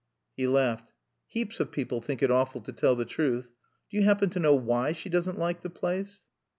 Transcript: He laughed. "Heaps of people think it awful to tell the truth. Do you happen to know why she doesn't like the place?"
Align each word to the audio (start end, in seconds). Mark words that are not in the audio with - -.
He 0.35 0.47
laughed. 0.47 0.93
"Heaps 1.27 1.59
of 1.59 1.71
people 1.71 2.01
think 2.01 2.23
it 2.23 2.31
awful 2.31 2.61
to 2.61 2.73
tell 2.73 2.95
the 2.95 3.05
truth. 3.05 3.51
Do 3.91 3.97
you 3.97 4.03
happen 4.03 4.31
to 4.31 4.39
know 4.39 4.55
why 4.55 4.93
she 4.93 5.09
doesn't 5.09 5.37
like 5.37 5.61
the 5.61 5.69
place?" 5.69 6.23